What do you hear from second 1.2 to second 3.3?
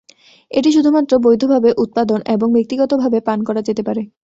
বৈধভাবে উৎপাদন এবং ব্যক্তিগতভাবে